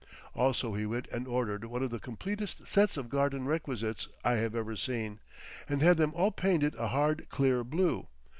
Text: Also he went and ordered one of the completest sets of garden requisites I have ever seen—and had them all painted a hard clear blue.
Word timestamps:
Also 0.33 0.73
he 0.73 0.87
went 0.87 1.05
and 1.11 1.27
ordered 1.27 1.63
one 1.65 1.83
of 1.83 1.91
the 1.91 1.99
completest 1.99 2.65
sets 2.67 2.97
of 2.97 3.07
garden 3.07 3.45
requisites 3.45 4.07
I 4.23 4.37
have 4.37 4.55
ever 4.55 4.75
seen—and 4.75 5.79
had 5.83 5.97
them 5.97 6.13
all 6.15 6.31
painted 6.31 6.73
a 6.73 6.87
hard 6.87 7.27
clear 7.29 7.63
blue. 7.63 8.07